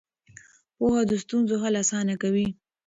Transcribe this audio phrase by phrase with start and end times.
[0.77, 2.47] پوهه د ستونزو حل اسانه کوي.